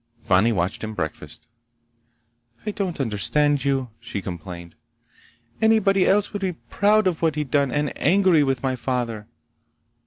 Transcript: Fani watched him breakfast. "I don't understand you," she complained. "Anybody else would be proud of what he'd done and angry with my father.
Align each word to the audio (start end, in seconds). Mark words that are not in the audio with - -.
Fani 0.23 0.51
watched 0.51 0.83
him 0.83 0.95
breakfast. 0.95 1.47
"I 2.65 2.71
don't 2.71 2.99
understand 2.99 3.63
you," 3.63 3.91
she 3.99 4.19
complained. 4.19 4.73
"Anybody 5.61 6.07
else 6.07 6.33
would 6.33 6.41
be 6.41 6.53
proud 6.53 7.05
of 7.05 7.21
what 7.21 7.35
he'd 7.35 7.51
done 7.51 7.71
and 7.71 7.95
angry 7.99 8.41
with 8.43 8.63
my 8.63 8.75
father. 8.75 9.27